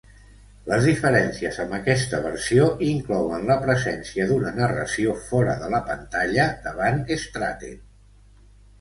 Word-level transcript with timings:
Les 0.69 0.85
diferències 0.91 1.59
amb 1.63 1.75
aquesta 1.79 2.21
versió 2.23 2.65
inclouen 2.89 3.47
la 3.51 3.59
presència 3.67 4.27
d'una 4.33 4.57
narració 4.59 5.17
fora 5.29 5.57
de 5.63 5.73
la 5.77 5.85
pantalla 5.95 6.51
de 6.69 6.77
Van 6.83 7.03
Stratten. 7.31 7.83